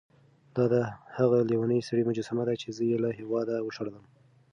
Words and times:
دا 0.55 0.65
د 0.73 0.75
هغه 1.17 1.37
لېوني 1.49 1.79
سړي 1.89 2.03
مجسمه 2.09 2.43
ده 2.47 2.53
چې 2.61 2.67
زه 2.77 2.83
یې 2.91 2.97
له 3.03 3.09
هېواده 3.19 3.55
وشړلم. 3.61 4.05